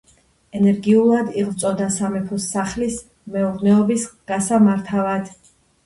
[0.59, 2.99] ენერგიულად იღვწოდა სამეფო სახლის
[3.37, 5.35] მეურნეობის გასამართავად.